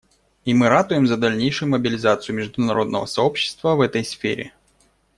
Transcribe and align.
И 0.45 0.55
мы 0.55 0.67
ратуем 0.67 1.05
за 1.05 1.15
дальнейшую 1.15 1.69
мобилизацию 1.69 2.35
международного 2.35 3.05
сообщества 3.05 3.75
в 3.75 3.81
этой 3.81 4.03
сфере. 4.03 4.51